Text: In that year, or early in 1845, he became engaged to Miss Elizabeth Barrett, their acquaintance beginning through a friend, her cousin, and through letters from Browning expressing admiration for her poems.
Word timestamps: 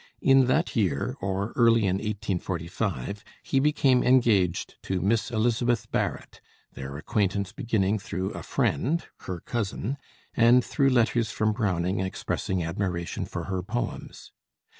In 0.23 0.47
that 0.47 0.75
year, 0.75 1.15
or 1.21 1.53
early 1.55 1.81
in 1.85 1.97
1845, 1.97 3.23
he 3.43 3.59
became 3.59 4.01
engaged 4.01 4.81
to 4.81 4.99
Miss 4.99 5.29
Elizabeth 5.29 5.91
Barrett, 5.91 6.41
their 6.73 6.97
acquaintance 6.97 7.51
beginning 7.51 7.99
through 7.99 8.31
a 8.31 8.41
friend, 8.41 9.03
her 9.27 9.39
cousin, 9.41 9.99
and 10.35 10.65
through 10.65 10.89
letters 10.89 11.29
from 11.29 11.51
Browning 11.53 11.99
expressing 11.99 12.63
admiration 12.63 13.25
for 13.27 13.43
her 13.43 13.61
poems. 13.61 14.31